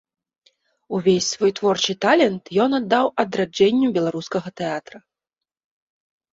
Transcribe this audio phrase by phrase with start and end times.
[0.99, 4.97] Увесь свой творчы талент ён аддаў адраджэнню беларускага тэатра.